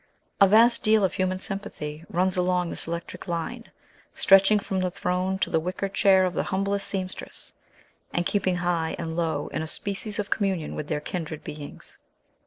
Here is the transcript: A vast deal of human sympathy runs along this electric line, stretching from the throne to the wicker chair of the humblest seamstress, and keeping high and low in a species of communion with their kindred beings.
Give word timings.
A 0.39 0.47
vast 0.47 0.83
deal 0.83 1.03
of 1.03 1.13
human 1.13 1.37
sympathy 1.37 2.03
runs 2.09 2.35
along 2.35 2.71
this 2.71 2.87
electric 2.87 3.27
line, 3.27 3.65
stretching 4.15 4.57
from 4.57 4.79
the 4.79 4.89
throne 4.89 5.37
to 5.37 5.51
the 5.51 5.59
wicker 5.59 5.87
chair 5.87 6.25
of 6.25 6.33
the 6.33 6.41
humblest 6.41 6.87
seamstress, 6.87 7.53
and 8.11 8.25
keeping 8.25 8.55
high 8.55 8.95
and 8.97 9.15
low 9.15 9.47
in 9.49 9.61
a 9.61 9.67
species 9.67 10.17
of 10.17 10.31
communion 10.31 10.73
with 10.73 10.87
their 10.87 11.01
kindred 11.01 11.43
beings. 11.43 11.99